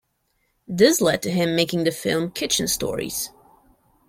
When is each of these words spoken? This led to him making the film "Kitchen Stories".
This 0.67 0.99
led 0.99 1.21
to 1.21 1.29
him 1.29 1.55
making 1.55 1.83
the 1.83 1.91
film 1.91 2.31
"Kitchen 2.31 2.67
Stories". 2.67 3.29